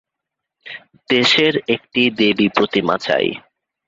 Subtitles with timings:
[1.09, 3.27] দেশের একটা দেবীপ্রতিমা চাই।